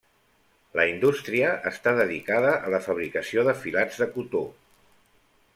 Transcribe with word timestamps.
La 0.79 0.85
indústria 0.91 1.51
està 1.73 1.93
dedicada 2.01 2.55
a 2.69 2.73
la 2.77 2.81
fabricació 2.89 3.47
de 3.51 3.57
filats 3.63 4.03
de 4.03 4.09
cotó. 4.17 4.47